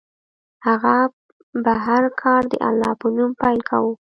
هغه 0.65 0.97
به 1.63 1.73
هر 1.85 2.03
کار 2.21 2.41
د 2.51 2.53
الله 2.69 2.91
په 3.01 3.07
نوم 3.15 3.31
پیل 3.41 3.59
کاوه. 3.69 3.93